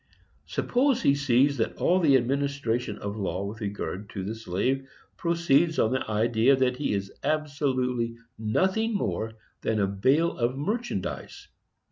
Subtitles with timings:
[0.47, 5.77] Suppose he sees that all the administration of law with regard to the slave proceeds
[5.77, 11.49] on the idea that he is absolutely nothing more than a bale of merchandise.